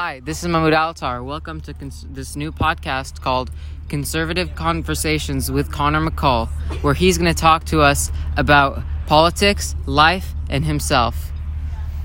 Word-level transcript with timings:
Hi, 0.00 0.20
this 0.20 0.42
is 0.42 0.48
Mahmoud 0.48 0.74
Altar. 0.74 1.24
Welcome 1.24 1.60
to 1.62 1.74
cons- 1.74 2.06
this 2.08 2.36
new 2.36 2.52
podcast 2.52 3.20
called 3.20 3.50
Conservative 3.88 4.54
Conversations 4.54 5.50
with 5.50 5.72
Connor 5.72 6.08
McCall, 6.08 6.46
where 6.84 6.94
he's 6.94 7.18
going 7.18 7.34
to 7.34 7.36
talk 7.36 7.64
to 7.64 7.80
us 7.80 8.12
about 8.36 8.80
politics, 9.08 9.74
life, 9.86 10.34
and 10.48 10.64
himself. 10.64 11.32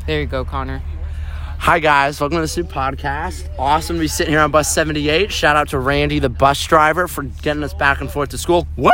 There 0.08 0.20
you 0.20 0.26
go, 0.26 0.44
Connor. 0.44 0.82
Hi 1.60 1.78
guys, 1.78 2.20
welcome 2.20 2.38
to 2.38 2.42
this 2.42 2.58
new 2.58 2.64
podcast. 2.64 3.48
Awesome 3.60 3.98
to 3.98 4.00
be 4.00 4.08
sitting 4.08 4.34
here 4.34 4.42
on 4.42 4.50
bus 4.50 4.74
78. 4.74 5.32
Shout 5.32 5.56
out 5.56 5.70
to 5.70 5.78
Randy, 5.78 6.18
the 6.18 6.30
bus 6.30 6.66
driver, 6.66 7.08
for 7.08 7.22
getting 7.22 7.62
us 7.62 7.76
back 7.76 8.02
and 8.02 8.10
forth 8.10 8.30
to 8.30 8.40
school. 8.40 8.66
Woo! 8.76 8.90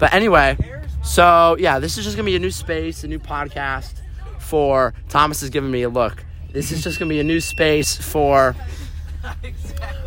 But 0.00 0.12
anyway, 0.12 0.58
so 1.04 1.56
yeah, 1.60 1.78
this 1.78 1.96
is 1.96 2.06
just 2.06 2.16
gonna 2.16 2.26
be 2.26 2.34
a 2.34 2.40
new 2.40 2.50
space, 2.50 3.04
a 3.04 3.06
new 3.06 3.20
podcast 3.20 4.00
for 4.40 4.94
Thomas 5.08 5.44
is 5.44 5.50
giving 5.50 5.70
me 5.70 5.82
a 5.82 5.88
look. 5.88 6.24
This 6.52 6.72
is 6.72 6.82
just 6.82 6.98
gonna 6.98 7.08
be 7.08 7.20
a 7.20 7.24
new 7.24 7.40
space 7.40 7.96
for 7.96 8.56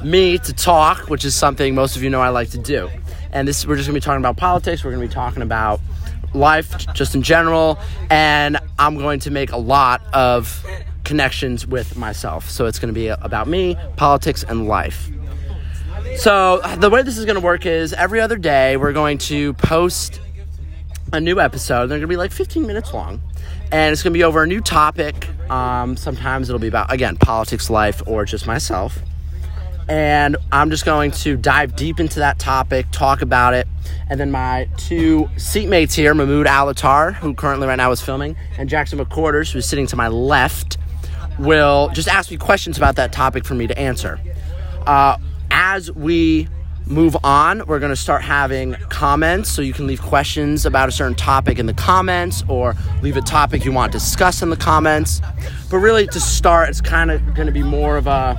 me 0.03 0.37
to 0.39 0.53
talk, 0.53 1.09
which 1.09 1.25
is 1.25 1.35
something 1.35 1.75
most 1.75 1.95
of 1.95 2.03
you 2.03 2.09
know 2.09 2.21
I 2.21 2.29
like 2.29 2.49
to 2.51 2.57
do. 2.57 2.89
And 3.31 3.47
this 3.47 3.65
we're 3.65 3.75
just 3.75 3.87
gonna 3.87 3.97
be 3.97 4.01
talking 4.01 4.21
about 4.21 4.37
politics, 4.37 4.83
we're 4.83 4.91
gonna 4.91 5.07
be 5.07 5.13
talking 5.13 5.41
about 5.41 5.79
life 6.33 6.85
just 6.93 7.15
in 7.15 7.21
general, 7.21 7.79
and 8.09 8.57
I'm 8.79 8.97
going 8.97 9.19
to 9.21 9.31
make 9.31 9.51
a 9.51 9.57
lot 9.57 10.01
of 10.13 10.65
connections 11.03 11.67
with 11.67 11.97
myself. 11.97 12.49
So 12.49 12.65
it's 12.65 12.79
going 12.79 12.93
to 12.93 12.99
be 12.99 13.07
about 13.07 13.47
me, 13.47 13.75
politics, 13.97 14.43
and 14.43 14.67
life. 14.67 15.09
So 16.17 16.59
the 16.77 16.89
way 16.89 17.01
this 17.01 17.17
is 17.17 17.25
going 17.25 17.35
to 17.35 17.41
work 17.41 17.65
is 17.65 17.93
every 17.93 18.19
other 18.19 18.37
day 18.37 18.77
we're 18.77 18.93
going 18.93 19.17
to 19.19 19.53
post 19.53 20.21
a 21.11 21.19
new 21.19 21.39
episode. 21.39 21.87
They're 21.87 21.99
going 21.99 22.01
to 22.01 22.07
be 22.07 22.17
like 22.17 22.31
15 22.31 22.65
minutes 22.65 22.93
long, 22.93 23.21
and 23.73 23.91
it's 23.91 24.03
going 24.03 24.13
to 24.13 24.17
be 24.17 24.23
over 24.23 24.43
a 24.43 24.47
new 24.47 24.61
topic. 24.61 25.27
Um, 25.49 25.97
sometimes 25.97 26.47
it'll 26.47 26.59
be 26.59 26.67
about 26.67 26.93
again 26.93 27.17
politics, 27.17 27.71
life, 27.71 28.03
or 28.05 28.23
just 28.23 28.45
myself. 28.45 28.99
And 29.89 30.37
I'm 30.51 30.69
just 30.69 30.85
going 30.85 31.11
to 31.11 31.35
dive 31.35 31.75
deep 31.75 31.99
into 31.99 32.19
that 32.19 32.39
topic, 32.39 32.85
talk 32.91 33.21
about 33.21 33.53
it, 33.53 33.67
and 34.09 34.17
then 34.19 34.31
my 34.31 34.69
two 34.77 35.25
seatmates 35.35 35.93
here, 35.93 36.13
Mahmoud 36.13 36.45
Alatar, 36.45 37.15
who 37.15 37.33
currently 37.33 37.67
right 37.67 37.75
now 37.75 37.91
is 37.91 37.99
filming, 37.99 38.37
and 38.57 38.69
Jackson 38.69 38.99
McQuarters, 38.99 39.51
who's 39.51 39.65
sitting 39.65 39.87
to 39.87 39.97
my 39.97 40.07
left, 40.07 40.77
will 41.39 41.89
just 41.93 42.07
ask 42.07 42.31
me 42.31 42.37
questions 42.37 42.77
about 42.77 42.95
that 42.95 43.11
topic 43.11 43.43
for 43.43 43.55
me 43.55 43.67
to 43.67 43.77
answer. 43.77 44.21
Uh, 44.85 45.17
as 45.51 45.91
we 45.91 46.47
move 46.85 47.15
on, 47.23 47.65
we're 47.65 47.79
going 47.79 47.91
to 47.91 47.95
start 47.95 48.23
having 48.23 48.73
comments. 48.89 49.49
So 49.49 49.61
you 49.61 49.73
can 49.73 49.87
leave 49.87 50.01
questions 50.01 50.65
about 50.65 50.89
a 50.89 50.91
certain 50.91 51.15
topic 51.15 51.59
in 51.59 51.65
the 51.65 51.73
comments 51.73 52.43
or 52.47 52.75
leave 53.01 53.17
a 53.17 53.21
topic 53.21 53.65
you 53.65 53.71
want 53.71 53.91
discussed 53.91 54.41
in 54.41 54.49
the 54.49 54.57
comments. 54.57 55.21
But 55.69 55.77
really, 55.77 56.07
to 56.07 56.19
start, 56.19 56.69
it's 56.69 56.81
kind 56.81 57.11
of 57.11 57.33
going 57.33 57.47
to 57.47 57.53
be 57.53 57.63
more 57.63 57.97
of 57.97 58.07
a 58.07 58.37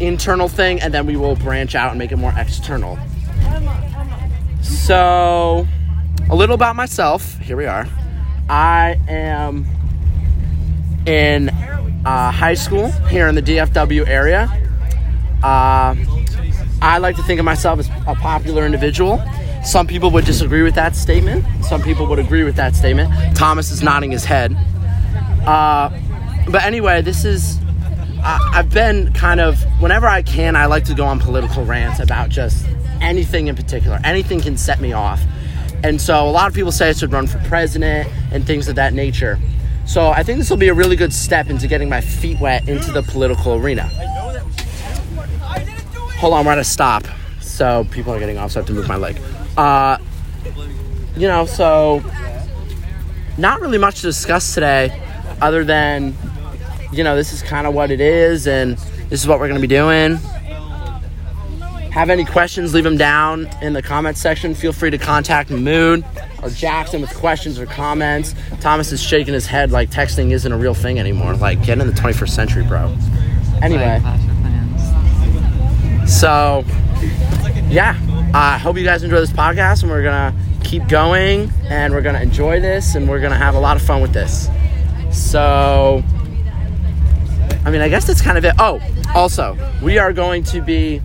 internal 0.00 0.48
thing, 0.48 0.80
and 0.80 0.92
then 0.92 1.06
we 1.06 1.16
will 1.16 1.36
branch 1.36 1.74
out 1.74 1.90
and 1.90 1.98
make 1.98 2.12
it 2.12 2.16
more 2.16 2.32
external. 2.36 2.98
So, 4.62 5.66
a 6.30 6.34
little 6.34 6.54
about 6.54 6.76
myself. 6.76 7.38
Here 7.38 7.56
we 7.56 7.66
are. 7.66 7.86
I 8.48 8.98
am 9.08 9.66
in 11.06 11.48
uh, 12.04 12.30
high 12.30 12.54
school 12.54 12.90
here 13.08 13.28
in 13.28 13.34
the 13.34 13.42
DFW 13.42 14.06
area. 14.06 14.48
Uh, 15.42 15.94
I 16.82 16.98
like 16.98 17.14
to 17.16 17.22
think 17.22 17.38
of 17.38 17.44
myself 17.44 17.78
as 17.78 17.88
a 18.08 18.16
popular 18.16 18.66
individual. 18.66 19.22
Some 19.64 19.86
people 19.86 20.10
would 20.10 20.24
disagree 20.24 20.62
with 20.62 20.74
that 20.74 20.96
statement. 20.96 21.44
Some 21.64 21.80
people 21.80 22.06
would 22.06 22.18
agree 22.18 22.42
with 22.42 22.56
that 22.56 22.74
statement. 22.74 23.36
Thomas 23.36 23.70
is 23.70 23.82
nodding 23.82 24.10
his 24.10 24.24
head. 24.24 24.52
Uh, 25.46 25.90
but 26.50 26.64
anyway, 26.64 27.00
this 27.00 27.24
is. 27.24 27.58
I've 28.24 28.70
been 28.70 29.12
kind 29.14 29.40
of, 29.40 29.60
whenever 29.80 30.06
I 30.06 30.22
can, 30.22 30.54
I 30.54 30.66
like 30.66 30.84
to 30.84 30.94
go 30.94 31.04
on 31.04 31.18
political 31.18 31.64
rants 31.64 31.98
about 31.98 32.28
just 32.28 32.66
anything 33.00 33.48
in 33.48 33.56
particular. 33.56 33.98
Anything 34.04 34.40
can 34.40 34.56
set 34.56 34.80
me 34.80 34.92
off. 34.92 35.20
And 35.82 36.00
so 36.00 36.28
a 36.28 36.30
lot 36.30 36.46
of 36.46 36.54
people 36.54 36.70
say 36.70 36.88
I 36.88 36.92
should 36.92 37.12
run 37.12 37.26
for 37.26 37.38
president 37.48 38.08
and 38.32 38.46
things 38.46 38.68
of 38.68 38.76
that 38.76 38.92
nature. 38.92 39.40
So 39.86 40.10
I 40.10 40.22
think 40.22 40.38
this 40.38 40.50
will 40.50 40.56
be 40.56 40.68
a 40.68 40.74
really 40.74 40.94
good 40.94 41.12
step 41.12 41.50
into 41.50 41.66
getting 41.66 41.88
my 41.88 42.00
feet 42.00 42.38
wet 42.38 42.68
into 42.68 42.92
the 42.92 43.02
political 43.02 43.54
arena. 43.54 43.90
Hold 46.22 46.34
on, 46.34 46.46
we're 46.46 46.52
at 46.52 46.58
a 46.58 46.62
stop. 46.62 47.04
So 47.40 47.84
people 47.90 48.14
are 48.14 48.20
getting 48.20 48.38
off, 48.38 48.52
so 48.52 48.60
I 48.60 48.62
have 48.62 48.68
to 48.68 48.72
move 48.72 48.86
my 48.86 48.94
leg. 48.94 49.20
Uh, 49.56 49.98
you 51.16 51.26
know, 51.26 51.46
so 51.46 52.00
not 53.38 53.60
really 53.60 53.76
much 53.76 53.96
to 53.96 54.02
discuss 54.02 54.54
today 54.54 55.02
other 55.40 55.64
than, 55.64 56.14
you 56.92 57.02
know, 57.02 57.16
this 57.16 57.32
is 57.32 57.42
kind 57.42 57.66
of 57.66 57.74
what 57.74 57.90
it 57.90 58.00
is 58.00 58.46
and 58.46 58.78
this 59.08 59.20
is 59.20 59.26
what 59.26 59.40
we're 59.40 59.48
going 59.48 59.60
to 59.60 59.66
be 59.66 59.74
doing. 59.74 60.14
Have 61.90 62.08
any 62.08 62.24
questions, 62.24 62.72
leave 62.72 62.84
them 62.84 62.96
down 62.96 63.50
in 63.60 63.72
the 63.72 63.82
comment 63.82 64.16
section. 64.16 64.54
Feel 64.54 64.72
free 64.72 64.90
to 64.90 64.98
contact 64.98 65.50
Moon 65.50 66.04
or 66.40 66.50
Jackson 66.50 67.00
with 67.00 67.12
questions 67.16 67.58
or 67.58 67.66
comments. 67.66 68.36
Thomas 68.60 68.92
is 68.92 69.02
shaking 69.02 69.34
his 69.34 69.46
head 69.46 69.72
like 69.72 69.90
texting 69.90 70.30
isn't 70.30 70.52
a 70.52 70.56
real 70.56 70.72
thing 70.72 71.00
anymore. 71.00 71.34
Like, 71.34 71.64
get 71.64 71.80
in 71.80 71.88
the 71.88 71.92
21st 71.94 72.30
century, 72.30 72.62
bro. 72.62 72.96
Anyway, 73.60 74.00
so 76.22 76.64
yeah, 77.68 77.98
I 78.32 78.56
hope 78.56 78.76
you 78.76 78.84
guys 78.84 79.02
enjoy 79.02 79.18
this 79.18 79.32
podcast 79.32 79.82
and 79.82 79.90
we're 79.90 80.04
gonna 80.04 80.32
keep 80.62 80.86
going 80.86 81.50
and 81.64 81.92
we're 81.92 82.00
gonna 82.00 82.20
enjoy 82.20 82.60
this 82.60 82.94
and 82.94 83.08
we're 83.08 83.18
gonna 83.18 83.34
have 83.34 83.56
a 83.56 83.58
lot 83.58 83.76
of 83.76 83.82
fun 83.82 84.00
with 84.00 84.12
this. 84.12 84.48
So, 85.10 86.04
I 87.64 87.72
mean, 87.72 87.80
I 87.80 87.88
guess 87.88 88.06
that's 88.06 88.22
kind 88.22 88.38
of 88.38 88.44
it. 88.44 88.54
Oh, 88.60 88.80
also, 89.16 89.58
we 89.82 89.98
are 89.98 90.12
going 90.12 90.44
to 90.44 90.60
be, 90.60 91.02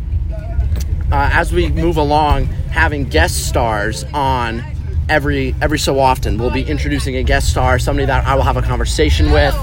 uh, 1.12 1.32
as 1.34 1.52
we 1.52 1.70
move 1.70 1.98
along, 1.98 2.46
having 2.70 3.06
guest 3.06 3.48
stars 3.48 4.04
on 4.14 4.64
every 5.10 5.56
every 5.64 5.80
so 5.80 6.00
often. 6.00 6.38
We'll 6.38 6.52
be 6.52 6.62
introducing 6.62 7.16
a 7.16 7.24
guest 7.24 7.50
star, 7.50 7.80
somebody 7.80 8.06
that 8.06 8.28
I 8.28 8.36
will 8.36 8.44
have 8.44 8.58
a 8.58 8.62
conversation 8.62 9.32
with, 9.32 9.56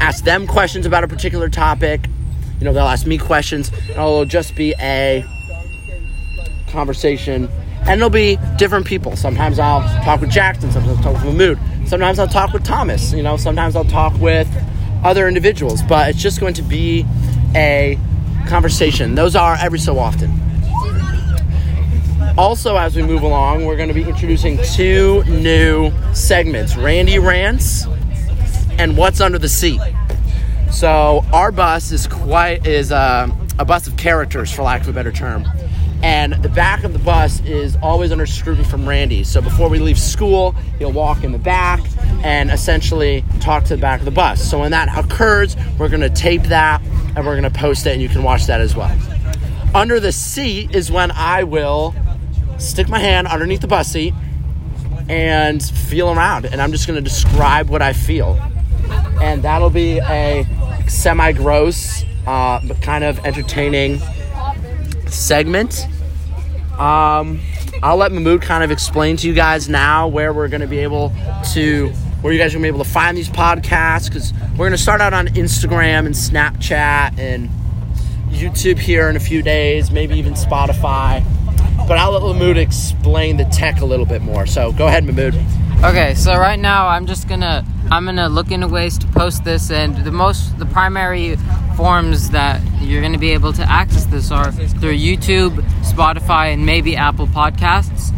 ask 0.00 0.24
them 0.24 0.46
questions 0.46 0.86
about 0.86 1.04
a 1.04 1.08
particular 1.08 1.50
topic. 1.50 2.08
You 2.62 2.66
know, 2.66 2.74
they'll 2.74 2.86
ask 2.86 3.08
me 3.08 3.18
questions, 3.18 3.72
and 3.88 3.90
it'll 3.90 4.24
just 4.24 4.54
be 4.54 4.72
a 4.78 5.24
conversation. 6.68 7.48
And 7.80 8.00
it'll 8.00 8.08
be 8.08 8.38
different 8.56 8.86
people. 8.86 9.16
Sometimes 9.16 9.58
I'll 9.58 9.82
talk 10.04 10.20
with 10.20 10.30
Jackson, 10.30 10.70
sometimes 10.70 10.98
I'll 10.98 11.02
talk 11.02 11.24
with 11.24 11.24
Mahmood, 11.24 11.58
sometimes 11.88 12.20
I'll 12.20 12.28
talk 12.28 12.52
with 12.52 12.62
Thomas, 12.62 13.12
you 13.12 13.24
know, 13.24 13.36
sometimes 13.36 13.74
I'll 13.74 13.82
talk 13.82 14.16
with 14.20 14.48
other 15.02 15.26
individuals, 15.26 15.82
but 15.82 16.10
it's 16.10 16.22
just 16.22 16.38
going 16.38 16.54
to 16.54 16.62
be 16.62 17.04
a 17.56 17.98
conversation. 18.46 19.16
Those 19.16 19.34
are 19.34 19.56
every 19.60 19.80
so 19.80 19.98
often. 19.98 20.30
Also, 22.38 22.76
as 22.76 22.94
we 22.94 23.02
move 23.02 23.22
along, 23.22 23.64
we're 23.64 23.76
going 23.76 23.88
to 23.88 23.94
be 23.94 24.04
introducing 24.04 24.56
two 24.72 25.24
new 25.24 25.90
segments 26.14 26.76
Randy 26.76 27.18
Rants 27.18 27.86
and 28.78 28.96
What's 28.96 29.20
Under 29.20 29.40
the 29.40 29.48
Seat. 29.48 29.80
So, 30.72 31.24
our 31.32 31.52
bus 31.52 31.92
is 31.92 32.06
quite 32.06 32.66
is 32.66 32.90
a, 32.90 33.30
a 33.58 33.64
bus 33.64 33.86
of 33.86 33.96
characters, 33.96 34.52
for 34.52 34.62
lack 34.62 34.80
of 34.80 34.88
a 34.88 34.92
better 34.92 35.12
term. 35.12 35.46
And 36.02 36.32
the 36.42 36.48
back 36.48 36.82
of 36.82 36.92
the 36.92 36.98
bus 36.98 37.40
is 37.42 37.76
always 37.76 38.10
under 38.10 38.26
scrutiny 38.26 38.66
from 38.66 38.88
Randy. 38.88 39.22
So 39.22 39.40
before 39.40 39.68
we 39.68 39.78
leave 39.78 39.98
school, 39.98 40.50
he'll 40.78 40.90
walk 40.90 41.22
in 41.22 41.30
the 41.30 41.38
back 41.38 41.80
and 42.24 42.50
essentially 42.50 43.24
talk 43.38 43.62
to 43.64 43.76
the 43.76 43.80
back 43.80 44.00
of 44.00 44.04
the 44.04 44.10
bus. 44.10 44.42
So 44.42 44.58
when 44.58 44.72
that 44.72 44.88
occurs, 44.98 45.56
we're 45.78 45.88
going 45.88 46.00
to 46.00 46.10
tape 46.10 46.42
that 46.44 46.82
and 47.14 47.24
we're 47.24 47.38
going 47.38 47.50
to 47.50 47.56
post 47.56 47.86
it, 47.86 47.92
and 47.92 48.02
you 48.02 48.08
can 48.08 48.24
watch 48.24 48.46
that 48.46 48.60
as 48.60 48.74
well. 48.74 48.90
Under 49.74 50.00
the 50.00 50.10
seat 50.10 50.74
is 50.74 50.90
when 50.90 51.12
I 51.12 51.44
will 51.44 51.94
stick 52.58 52.88
my 52.88 52.98
hand 52.98 53.28
underneath 53.28 53.60
the 53.60 53.68
bus 53.68 53.88
seat 53.88 54.12
and 55.08 55.62
feel 55.62 56.10
around, 56.10 56.46
and 56.46 56.60
I'm 56.60 56.72
just 56.72 56.88
going 56.88 56.96
to 56.96 57.08
describe 57.08 57.68
what 57.68 57.80
I 57.80 57.92
feel. 57.92 58.40
And 59.20 59.42
that'll 59.42 59.70
be 59.70 59.98
a 60.00 60.44
semi 60.90 61.32
gross, 61.32 62.04
uh, 62.26 62.60
but 62.66 62.80
kind 62.82 63.04
of 63.04 63.24
entertaining 63.24 64.00
segment. 65.06 65.86
Um, 66.78 67.40
I'll 67.82 67.96
let 67.96 68.12
Mahmood 68.12 68.42
kind 68.42 68.64
of 68.64 68.70
explain 68.70 69.16
to 69.18 69.28
you 69.28 69.34
guys 69.34 69.68
now 69.68 70.08
where 70.08 70.32
we're 70.32 70.48
going 70.48 70.60
to 70.60 70.66
be 70.66 70.78
able 70.78 71.12
to, 71.52 71.88
where 72.20 72.32
you 72.32 72.38
guys 72.38 72.52
are 72.52 72.58
going 72.58 72.62
to 72.62 72.72
be 72.72 72.74
able 72.74 72.84
to 72.84 72.90
find 72.90 73.16
these 73.16 73.28
podcasts 73.28 74.08
because 74.08 74.32
we're 74.52 74.58
going 74.58 74.72
to 74.72 74.78
start 74.78 75.00
out 75.00 75.12
on 75.12 75.28
Instagram 75.28 76.06
and 76.06 76.14
Snapchat 76.14 77.18
and 77.18 77.50
YouTube 78.30 78.78
here 78.78 79.08
in 79.08 79.16
a 79.16 79.20
few 79.20 79.42
days, 79.42 79.90
maybe 79.90 80.16
even 80.16 80.34
Spotify. 80.34 81.24
But 81.88 81.98
I'll 81.98 82.12
let 82.12 82.22
Mahmood 82.22 82.56
explain 82.56 83.36
the 83.36 83.44
tech 83.44 83.80
a 83.80 83.84
little 83.84 84.06
bit 84.06 84.22
more. 84.22 84.46
So 84.46 84.72
go 84.72 84.86
ahead, 84.86 85.04
Mahmood. 85.04 85.34
Okay, 85.84 86.14
so 86.14 86.36
right 86.36 86.60
now 86.60 86.86
I'm 86.86 87.06
just 87.06 87.28
gonna 87.28 87.64
I'm 87.90 88.04
gonna 88.04 88.28
look 88.28 88.52
into 88.52 88.68
ways 88.68 88.96
to 88.98 89.06
post 89.08 89.42
this, 89.42 89.68
and 89.68 89.96
the 90.04 90.12
most 90.12 90.56
the 90.60 90.64
primary 90.64 91.34
forms 91.76 92.30
that 92.30 92.62
you're 92.80 93.02
gonna 93.02 93.18
be 93.18 93.32
able 93.32 93.52
to 93.54 93.68
access 93.68 94.04
this 94.04 94.30
are 94.30 94.52
through 94.52 94.96
YouTube, 94.96 95.56
Spotify, 95.82 96.54
and 96.54 96.64
maybe 96.64 96.94
Apple 96.94 97.26
Podcasts. 97.26 98.14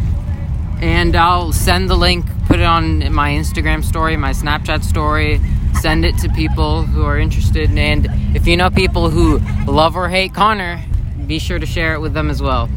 And 0.79 1.15
I'll 1.15 1.51
send 1.53 1.89
the 1.89 1.95
link, 1.95 2.27
put 2.45 2.59
it 2.59 2.65
on 2.65 3.11
my 3.11 3.31
Instagram 3.31 3.83
story, 3.83 4.15
my 4.15 4.31
Snapchat 4.31 4.83
story, 4.83 5.41
send 5.81 6.05
it 6.05 6.19
to 6.19 6.29
people 6.29 6.83
who 6.83 7.03
are 7.03 7.17
interested. 7.17 7.75
And 7.75 8.07
if 8.35 8.45
you 8.45 8.57
know 8.57 8.69
people 8.69 9.09
who 9.09 9.39
love 9.65 9.97
or 9.97 10.07
hate 10.07 10.35
Connor, 10.35 10.83
be 11.25 11.39
sure 11.39 11.57
to 11.57 11.65
share 11.65 11.95
it 11.95 11.99
with 11.99 12.13
them 12.13 12.29
as 12.29 12.43
well. 12.43 12.69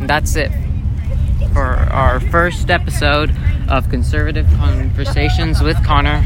And 0.00 0.10
that's 0.10 0.34
it 0.34 0.50
for 1.60 1.76
our 1.92 2.20
first 2.20 2.70
episode 2.70 3.36
of 3.68 3.86
Conservative 3.90 4.46
Conversations 4.56 5.60
with 5.60 5.76
Connor. 5.84 6.24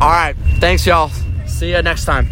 All 0.00 0.08
right. 0.08 0.36
Thanks, 0.60 0.86
y'all. 0.86 1.10
See 1.48 1.72
you 1.72 1.82
next 1.82 2.04
time. 2.04 2.28